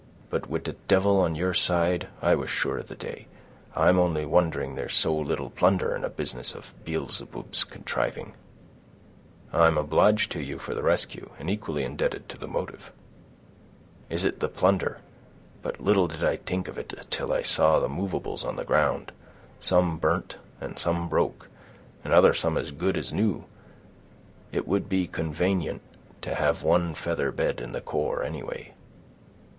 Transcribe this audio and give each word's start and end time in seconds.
But 0.31 0.49
wid 0.49 0.63
the 0.63 0.75
divil 0.87 1.19
on 1.19 1.35
your 1.35 1.53
side, 1.53 2.07
I 2.23 2.33
was 2.33 2.49
sure 2.49 2.79
of 2.79 2.87
the 2.87 2.95
day. 2.95 3.27
I'm 3.75 3.99
only 3.99 4.25
wondering 4.25 4.73
there's 4.73 4.95
so 4.95 5.15
little 5.15 5.51
plunder, 5.51 5.95
in 5.95 6.03
a 6.03 6.09
business 6.09 6.55
of 6.55 6.73
Beelzeboob's 6.83 7.63
contriving." 7.65 8.33
"I'm 9.53 9.77
obliged 9.77 10.31
to 10.31 10.41
you 10.41 10.57
for 10.57 10.73
the 10.73 10.81
rescue, 10.81 11.29
and 11.37 11.51
equally 11.51 11.83
indebted 11.83 12.27
to 12.29 12.37
the 12.39 12.47
motive." 12.47 12.91
"Is 14.09 14.23
it 14.23 14.39
the 14.39 14.47
plunder? 14.47 15.01
But 15.61 15.79
little 15.79 16.07
did 16.07 16.23
I 16.23 16.37
t'ink 16.37 16.67
of 16.67 16.79
it 16.79 17.05
till 17.11 17.31
I 17.31 17.43
saw 17.43 17.79
the 17.79 17.87
movables 17.87 18.43
on 18.43 18.55
the 18.55 18.65
ground, 18.65 19.11
some 19.59 19.99
burnt, 19.99 20.37
and 20.59 20.79
some 20.79 21.09
broke, 21.09 21.47
and 22.03 22.11
other 22.11 22.33
some 22.33 22.57
as 22.57 22.71
good 22.71 22.97
as 22.97 23.13
new. 23.13 23.43
It 24.51 24.67
would 24.67 24.89
be 24.89 25.05
convanient 25.05 25.83
to 26.21 26.33
have 26.33 26.63
one 26.63 26.95
feather 26.95 27.31
bed 27.31 27.61
in 27.61 27.73
the 27.73 27.81
corps, 27.81 28.23
anyway." 28.23 28.73